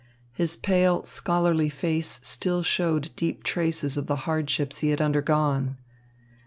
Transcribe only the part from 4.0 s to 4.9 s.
the hardships he